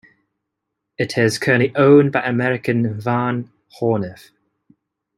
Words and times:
It 0.97 1.15
is 1.15 1.37
currently 1.37 1.75
owned 1.75 2.11
by 2.11 2.21
American 2.21 2.99
Van 2.99 3.51
Horneff. 3.79 4.31